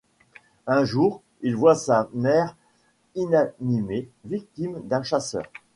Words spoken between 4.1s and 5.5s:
victime d'un chasseur.